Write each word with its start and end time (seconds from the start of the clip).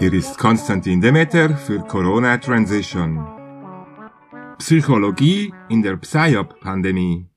Hier 0.00 0.14
ist 0.14 0.38
Konstantin 0.38 1.02
Demeter 1.02 1.54
für 1.58 1.80
Corona 1.80 2.38
Transition. 2.38 3.18
Psychologie 4.56 5.52
in 5.68 5.82
der 5.82 5.98
Psyop-Pandemie. 5.98 7.28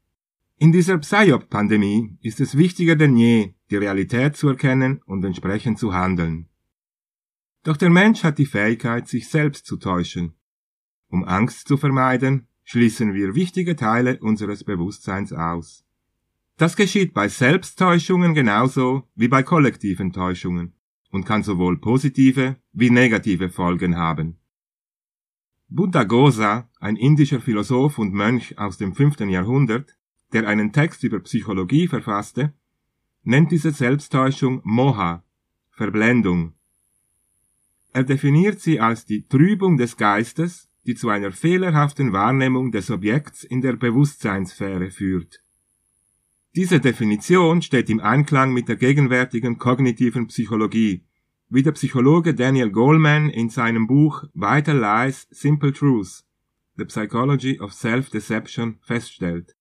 In 0.59 0.71
dieser 0.71 0.97
Psyop-Pandemie 0.97 2.17
ist 2.21 2.39
es 2.39 2.57
wichtiger 2.57 2.95
denn 2.95 3.17
je, 3.17 3.55
die 3.69 3.75
Realität 3.75 4.37
zu 4.37 4.47
erkennen 4.47 5.01
und 5.05 5.25
entsprechend 5.25 5.77
zu 5.77 5.93
handeln. 5.93 6.47
Doch 7.63 7.75
der 7.75 7.89
Mensch 7.89 8.23
hat 8.23 8.37
die 8.37 8.45
Fähigkeit, 8.45 9.09
sich 9.09 9.27
selbst 9.27 9.65
zu 9.65 9.75
täuschen. 9.75 10.31
Um 11.09 11.25
Angst 11.25 11.67
zu 11.67 11.75
vermeiden, 11.75 12.47
schließen 12.63 13.13
wir 13.13 13.35
wichtige 13.35 13.75
Teile 13.75 14.19
unseres 14.21 14.63
Bewusstseins 14.63 15.33
aus. 15.33 15.83
Das 16.55 16.77
geschieht 16.77 17.13
bei 17.13 17.27
Selbsttäuschungen 17.27 18.33
genauso 18.33 19.03
wie 19.15 19.27
bei 19.27 19.43
kollektiven 19.43 20.13
Täuschungen 20.13 20.73
und 21.13 21.25
kann 21.25 21.43
sowohl 21.43 21.77
positive 21.77 22.57
wie 22.71 22.89
negative 22.89 23.49
Folgen 23.49 23.95
haben. 23.97 24.37
Buddha 25.69 26.03
Gosa, 26.05 26.69
ein 26.79 26.95
indischer 26.95 27.39
Philosoph 27.39 27.99
und 27.99 28.13
Mönch 28.13 28.57
aus 28.57 28.79
dem 28.79 28.95
fünften 28.95 29.29
Jahrhundert, 29.29 29.95
der 30.33 30.47
einen 30.47 30.73
Text 30.73 31.03
über 31.03 31.19
Psychologie 31.19 31.87
verfasste, 31.87 32.53
nennt 33.21 33.51
diese 33.51 33.71
Selbsttäuschung 33.71 34.61
Moha, 34.63 35.23
Verblendung. 35.69 36.53
Er 37.93 38.03
definiert 38.03 38.59
sie 38.59 38.79
als 38.79 39.05
die 39.05 39.27
Trübung 39.27 39.77
des 39.77 39.97
Geistes, 39.97 40.67
die 40.87 40.95
zu 40.95 41.09
einer 41.09 41.31
fehlerhaften 41.31 42.11
Wahrnehmung 42.11 42.71
des 42.71 42.89
Objekts 42.89 43.43
in 43.43 43.61
der 43.61 43.73
Bewusstseinssphäre 43.73 44.89
führt. 44.89 45.42
Diese 46.55 46.79
Definition 46.79 47.63
steht 47.63 47.89
im 47.89 47.99
Einklang 47.99 48.53
mit 48.53 48.67
der 48.67 48.75
gegenwärtigen 48.75 49.57
kognitiven 49.57 50.27
Psychologie, 50.27 51.03
wie 51.49 51.63
der 51.63 51.71
Psychologe 51.71 52.35
Daniel 52.35 52.69
Goleman 52.69 53.31
in 53.31 53.49
seinem 53.49 53.87
Buch 53.87 54.25
Vital 54.35 54.77
Lies, 54.77 55.27
Simple 55.31 55.73
Truths, 55.73 56.27
The 56.75 56.85
Psychology 56.85 57.59
of 57.59 57.73
Self-Deception 57.73 58.77
feststellt. 58.83 59.55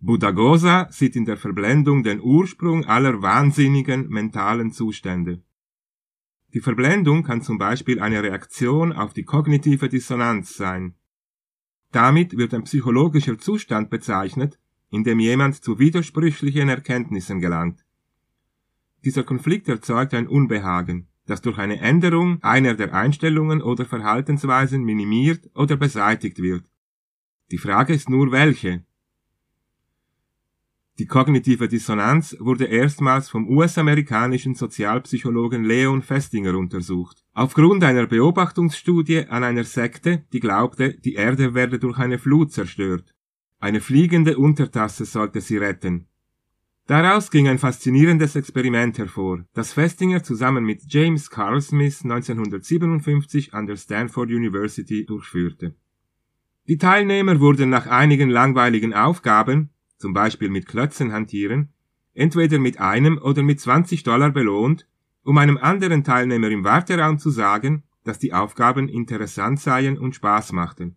Buddhagosa 0.00 0.88
sieht 0.90 1.14
in 1.14 1.24
der 1.24 1.36
Verblendung 1.36 2.02
den 2.02 2.20
Ursprung 2.20 2.84
aller 2.86 3.22
wahnsinnigen 3.22 4.08
mentalen 4.08 4.72
Zustände. 4.72 5.40
Die 6.52 6.60
Verblendung 6.60 7.22
kann 7.22 7.42
zum 7.42 7.58
Beispiel 7.58 8.00
eine 8.00 8.24
Reaktion 8.24 8.92
auf 8.92 9.14
die 9.14 9.24
kognitive 9.24 9.88
Dissonanz 9.88 10.56
sein. 10.56 10.96
Damit 11.92 12.36
wird 12.36 12.54
ein 12.54 12.64
psychologischer 12.64 13.38
Zustand 13.38 13.88
bezeichnet, 13.88 14.58
in 14.90 15.04
dem 15.04 15.18
jemand 15.20 15.62
zu 15.62 15.78
widersprüchlichen 15.78 16.68
Erkenntnissen 16.68 17.40
gelangt. 17.40 17.84
Dieser 19.04 19.24
Konflikt 19.24 19.68
erzeugt 19.68 20.14
ein 20.14 20.26
Unbehagen, 20.26 21.08
das 21.26 21.40
durch 21.42 21.58
eine 21.58 21.80
Änderung 21.80 22.42
einer 22.42 22.74
der 22.74 22.94
Einstellungen 22.94 23.62
oder 23.62 23.84
Verhaltensweisen 23.84 24.84
minimiert 24.84 25.48
oder 25.54 25.76
beseitigt 25.76 26.38
wird. 26.40 26.64
Die 27.50 27.58
Frage 27.58 27.94
ist 27.94 28.08
nur 28.08 28.32
welche. 28.32 28.84
Die 30.98 31.06
kognitive 31.06 31.68
Dissonanz 31.68 32.36
wurde 32.40 32.64
erstmals 32.64 33.28
vom 33.28 33.48
US-amerikanischen 33.48 34.54
Sozialpsychologen 34.54 35.62
Leon 35.62 36.00
Festinger 36.00 36.56
untersucht. 36.56 37.22
Aufgrund 37.34 37.84
einer 37.84 38.06
Beobachtungsstudie 38.06 39.26
an 39.28 39.44
einer 39.44 39.64
Sekte, 39.64 40.24
die 40.32 40.40
glaubte, 40.40 40.94
die 40.94 41.14
Erde 41.14 41.52
werde 41.52 41.78
durch 41.78 41.98
eine 41.98 42.18
Flut 42.18 42.50
zerstört. 42.50 43.14
Eine 43.66 43.80
fliegende 43.80 44.38
Untertasse 44.38 45.04
sollte 45.04 45.40
sie 45.40 45.56
retten. 45.56 46.06
Daraus 46.86 47.32
ging 47.32 47.48
ein 47.48 47.58
faszinierendes 47.58 48.36
Experiment 48.36 48.96
hervor, 48.96 49.44
das 49.54 49.72
Festinger 49.72 50.22
zusammen 50.22 50.62
mit 50.62 50.82
James 50.86 51.30
Carl 51.30 51.60
Smith 51.60 52.04
1957 52.04 53.54
an 53.54 53.66
der 53.66 53.74
Stanford 53.74 54.28
University 54.28 55.04
durchführte. 55.04 55.74
Die 56.68 56.78
Teilnehmer 56.78 57.40
wurden 57.40 57.68
nach 57.68 57.88
einigen 57.88 58.30
langweiligen 58.30 58.94
Aufgaben 58.94 59.70
zum 59.98 60.12
Beispiel 60.12 60.48
mit 60.48 60.66
Klötzen 60.66 61.12
hantieren, 61.12 61.70
entweder 62.14 62.60
mit 62.60 62.78
einem 62.78 63.18
oder 63.18 63.42
mit 63.42 63.58
20 63.58 64.04
Dollar 64.04 64.30
belohnt, 64.30 64.86
um 65.24 65.38
einem 65.38 65.58
anderen 65.58 66.04
Teilnehmer 66.04 66.50
im 66.50 66.62
Warteraum 66.62 67.18
zu 67.18 67.30
sagen, 67.30 67.82
dass 68.04 68.20
die 68.20 68.32
Aufgaben 68.32 68.88
interessant 68.88 69.58
seien 69.58 69.98
und 69.98 70.14
Spaß 70.14 70.52
machten. 70.52 70.94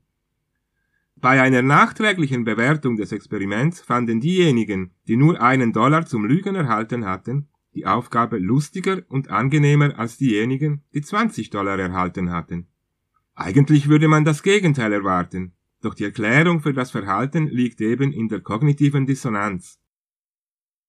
Bei 1.21 1.41
einer 1.41 1.61
nachträglichen 1.61 2.45
Bewertung 2.45 2.95
des 2.95 3.11
Experiments 3.11 3.81
fanden 3.81 4.21
diejenigen, 4.21 4.91
die 5.05 5.17
nur 5.17 5.41
einen 5.41 5.73
Dollar 5.73 6.05
zum 6.05 6.23
Lügen 6.23 6.55
erhalten 6.55 7.05
hatten, 7.05 7.49
die 7.75 7.85
Aufgabe 7.85 8.37
lustiger 8.37 9.01
und 9.09 9.29
angenehmer 9.29 9.99
als 9.99 10.17
diejenigen, 10.17 10.81
die 10.93 11.01
20 11.01 11.49
Dollar 11.49 11.77
erhalten 11.77 12.31
hatten. 12.31 12.67
Eigentlich 13.35 13.89
würde 13.89 14.07
man 14.07 14.23
das 14.23 14.43
Gegenteil 14.43 14.93
erwarten, 14.93 15.51
doch 15.81 15.93
die 15.93 16.05
Erklärung 16.05 16.61
für 16.61 16.73
das 16.73 16.91
Verhalten 16.91 17.47
liegt 17.47 17.81
eben 17.81 18.13
in 18.13 18.29
der 18.29 18.39
kognitiven 18.39 19.05
Dissonanz. 19.05 19.77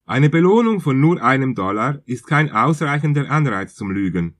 Eine 0.05 0.29
Belohnung 0.29 0.79
von 0.79 0.97
nur 0.99 1.21
einem 1.21 1.55
Dollar 1.55 2.01
ist 2.05 2.25
kein 2.25 2.51
ausreichender 2.51 3.29
Anreiz 3.29 3.75
zum 3.75 3.91
Lügen. 3.91 4.37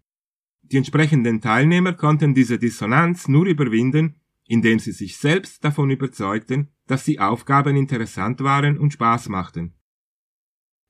Die 0.62 0.78
entsprechenden 0.78 1.41
Teilnehmer 1.41 1.91
konnten 1.94 2.34
diese 2.34 2.58
Dissonanz 2.58 3.28
nur 3.28 3.46
überwinden, 3.46 4.21
indem 4.52 4.80
sie 4.80 4.92
sich 4.92 5.16
selbst 5.16 5.64
davon 5.64 5.90
überzeugten, 5.92 6.68
dass 6.86 7.06
die 7.06 7.22
Aufgaben 7.22 7.78
interessant 7.78 8.42
waren 8.42 8.78
und 8.78 8.92
Spaß 8.92 9.30
machten. 9.30 9.76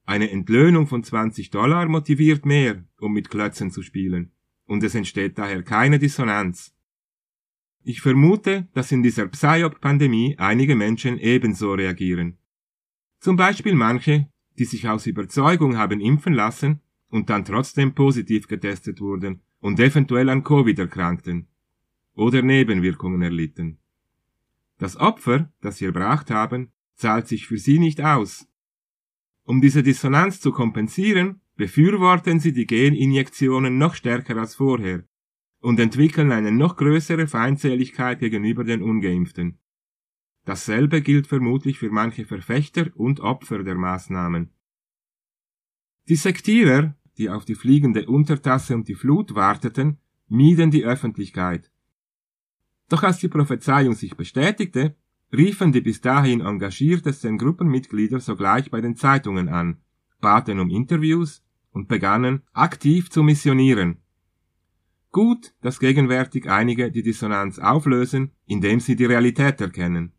Eine 0.03 0.31
Entlöhnung 0.31 0.87
von 0.87 1.03
20 1.03 1.51
Dollar 1.51 1.87
motiviert 1.87 2.43
mehr, 2.43 2.83
um 2.99 3.13
mit 3.13 3.29
Klötzen 3.29 3.69
zu 3.69 3.83
spielen, 3.83 4.31
und 4.65 4.83
es 4.83 4.95
entsteht 4.95 5.37
daher 5.37 5.61
keine 5.61 5.99
Dissonanz. 5.99 6.73
Ich 7.83 8.01
vermute, 8.01 8.67
dass 8.73 8.91
in 8.91 9.03
dieser 9.03 9.27
Psyop-Pandemie 9.27 10.37
einige 10.39 10.75
Menschen 10.75 11.19
ebenso 11.19 11.75
reagieren. 11.75 12.39
Zum 13.19 13.35
Beispiel 13.35 13.75
manche, 13.75 14.27
die 14.57 14.65
sich 14.65 14.89
aus 14.89 15.05
Überzeugung 15.05 15.77
haben 15.77 16.01
impfen 16.01 16.33
lassen 16.33 16.81
und 17.09 17.29
dann 17.29 17.45
trotzdem 17.45 17.93
positiv 17.93 18.47
getestet 18.47 19.01
wurden 19.01 19.41
und 19.59 19.79
eventuell 19.79 20.29
an 20.29 20.43
Covid 20.43 20.79
erkrankten 20.79 21.50
oder 22.15 22.41
Nebenwirkungen 22.41 23.21
erlitten. 23.21 23.79
Das 24.77 24.97
Opfer, 24.97 25.51
das 25.61 25.77
sie 25.77 25.85
erbracht 25.85 26.31
haben, 26.31 26.71
zahlt 26.95 27.27
sich 27.27 27.47
für 27.47 27.57
sie 27.57 27.79
nicht 27.79 28.01
aus. 28.01 28.47
Um 29.43 29.61
diese 29.61 29.83
Dissonanz 29.83 30.39
zu 30.39 30.51
kompensieren, 30.51 31.41
befürworten 31.55 32.39
sie 32.39 32.53
die 32.53 32.65
Geninjektionen 32.65 33.77
noch 33.77 33.95
stärker 33.95 34.37
als 34.37 34.55
vorher 34.55 35.03
und 35.59 35.79
entwickeln 35.79 36.31
eine 36.31 36.51
noch 36.51 36.75
größere 36.75 37.27
Feindseligkeit 37.27 38.19
gegenüber 38.19 38.63
den 38.63 38.81
ungeimpften. 38.81 39.59
Dasselbe 40.45 41.01
gilt 41.01 41.27
vermutlich 41.27 41.77
für 41.77 41.91
manche 41.91 42.25
Verfechter 42.25 42.89
und 42.95 43.19
Opfer 43.19 43.63
der 43.63 43.75
Maßnahmen. 43.75 44.49
Die 46.09 46.15
Sektierer, 46.15 46.95
die 47.17 47.29
auf 47.29 47.45
die 47.45 47.55
fliegende 47.55 48.07
Untertasse 48.07 48.73
und 48.73 48.87
die 48.87 48.95
Flut 48.95 49.35
warteten, 49.35 49.99
mieden 50.27 50.71
die 50.71 50.83
Öffentlichkeit. 50.83 51.70
Doch 52.91 53.03
als 53.03 53.19
die 53.19 53.29
Prophezeiung 53.29 53.93
sich 53.93 54.17
bestätigte, 54.17 54.97
riefen 55.31 55.71
die 55.71 55.79
bis 55.79 56.01
dahin 56.01 56.41
engagiertesten 56.41 57.37
Gruppenmitglieder 57.37 58.19
sogleich 58.19 58.69
bei 58.69 58.81
den 58.81 58.97
Zeitungen 58.97 59.47
an, 59.47 59.77
baten 60.19 60.59
um 60.59 60.69
Interviews 60.69 61.41
und 61.71 61.87
begannen 61.87 62.41
aktiv 62.51 63.09
zu 63.09 63.23
missionieren. 63.23 64.01
Gut, 65.09 65.53
dass 65.61 65.79
gegenwärtig 65.79 66.49
einige 66.49 66.91
die 66.91 67.01
Dissonanz 67.01 67.59
auflösen, 67.59 68.31
indem 68.45 68.81
sie 68.81 68.97
die 68.97 69.05
Realität 69.05 69.61
erkennen. 69.61 70.11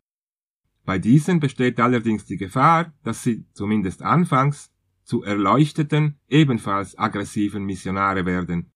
Bei 0.83 0.97
diesen 0.97 1.39
besteht 1.39 1.79
allerdings 1.79 2.25
die 2.25 2.37
Gefahr, 2.37 2.91
dass 3.03 3.21
sie 3.21 3.45
zumindest 3.53 4.01
anfangs 4.01 4.71
zu 5.03 5.21
erleuchteten, 5.21 6.17
ebenfalls 6.27 6.97
aggressiven 6.97 7.65
Missionare 7.65 8.25
werden, 8.25 8.71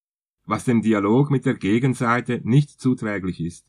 was 0.45 0.65
dem 0.65 0.83
Dialog 0.83 1.31
mit 1.31 1.47
der 1.47 1.55
Gegenseite 1.55 2.41
nicht 2.43 2.79
zuträglich 2.79 3.41
ist. 3.41 3.65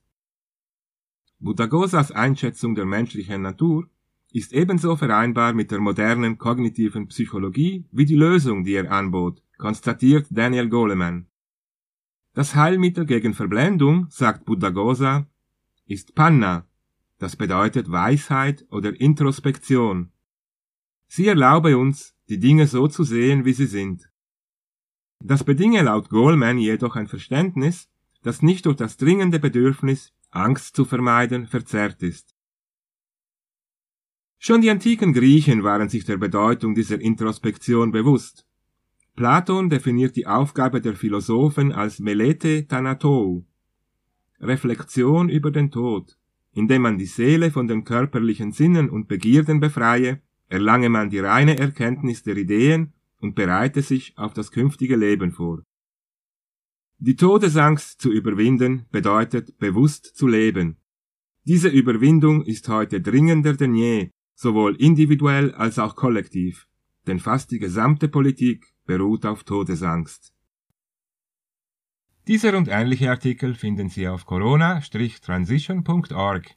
Buddhagosas 1.41 2.11
Einschätzung 2.11 2.75
der 2.75 2.85
menschlichen 2.85 3.43
Natur 3.43 3.89
ist 4.33 4.53
ebenso 4.53 4.97
vereinbar 4.97 5.53
mit 5.53 5.71
der 5.71 5.79
modernen 5.79 6.37
kognitiven 6.37 7.07
Psychologie 7.07 7.87
wie 7.93 8.07
die 8.07 8.17
Lösung, 8.17 8.65
die 8.65 8.75
er 8.75 8.91
anbot, 8.91 9.43
konstatiert 9.57 10.27
Daniel 10.31 10.69
Goleman. 10.69 11.27
Das 12.35 12.55
Heilmittel 12.55 13.07
gegen 13.07 13.35
Verblendung, 13.35 14.07
sagt 14.11 14.45
Buddhagosa, 14.45 15.27
ist 15.87 16.15
Panna, 16.15 16.67
das 17.19 17.37
bedeutet 17.37 17.91
Weisheit 17.91 18.67
oder 18.71 19.01
Introspektion. 19.01 20.13
Sie 21.07 21.27
erlaube 21.27 21.79
uns, 21.79 22.15
die 22.29 22.39
Dinge 22.39 22.67
so 22.67 22.87
zu 22.89 23.03
sehen, 23.05 23.45
wie 23.45 23.55
sie 23.55 23.67
sind. 23.67 24.11
Das 25.21 25.43
bedinge 25.43 25.83
laut 25.83 26.11
Goldman 26.11 26.59
jedoch 26.59 26.95
ein 26.97 27.09
Verständnis, 27.09 27.89
das 28.23 28.43
nicht 28.43 28.67
durch 28.67 28.77
das 28.77 28.99
dringende 28.99 29.39
Bedürfnis, 29.39 30.13
Angst 30.31 30.77
zu 30.77 30.85
vermeiden, 30.85 31.47
verzerrt 31.47 32.03
ist. 32.03 32.35
Schon 34.39 34.61
die 34.61 34.71
antiken 34.71 35.13
Griechen 35.13 35.65
waren 35.65 35.89
sich 35.89 36.05
der 36.05 36.17
Bedeutung 36.17 36.75
dieser 36.75 37.01
Introspektion 37.01 37.91
bewusst. 37.91 38.47
Platon 39.17 39.69
definiert 39.69 40.15
die 40.15 40.29
Aufgabe 40.29 40.81
der 40.81 40.95
Philosophen 40.95 41.73
als 41.73 41.99
Melete 41.99 42.69
Thanatou, 42.69 43.45
Reflexion 44.41 45.29
über 45.29 45.51
den 45.51 45.71
Tod. 45.73 46.17
Indem 46.53 46.83
man 46.83 46.99
die 46.99 47.07
Seele 47.07 47.51
von 47.51 47.67
den 47.67 47.85
körperlichen 47.85 48.53
Sinnen 48.53 48.89
und 48.91 49.09
Begierden 49.09 49.61
befreie, 49.61 50.23
erlange 50.49 50.89
man 50.89 51.11
die 51.11 51.19
reine 51.19 51.59
Erkenntnis 51.59 52.23
der 52.23 52.37
Ideen 52.37 52.93
und 53.21 53.35
bereite 53.35 53.83
sich 53.83 54.17
auf 54.17 54.33
das 54.33 54.51
künftige 54.53 54.97
Leben 54.97 55.33
vor. 55.33 55.63
Die 57.01 57.15
Todesangst 57.15 58.01
zu 58.01 58.11
überwinden 58.11 58.87
bedeutet 58.91 59.57
bewusst 59.59 60.17
zu 60.17 60.27
leben. 60.27 60.79
Diese 61.45 61.69
Überwindung 61.69 62.45
ist 62.45 62.69
heute 62.69 63.01
dringender 63.01 63.55
denn 63.55 63.75
je, 63.75 64.11
sowohl 64.35 64.75
individuell 64.75 65.55
als 65.55 65.79
auch 65.79 65.95
kollektiv, 65.95 66.67
denn 67.07 67.21
fast 67.21 67.53
die 67.53 67.61
gesamte 67.61 68.09
Politik 68.09 68.75
beruht 68.85 69.25
auf 69.27 69.45
Todesangst. 69.45 70.35
Dieser 72.27 72.59
und 72.59 72.67
ähnliche 72.67 73.11
Artikel 73.11 73.55
finden 73.55 73.91
Sie 73.91 74.09
auf 74.09 74.27
corona-transition.org. 74.27 76.57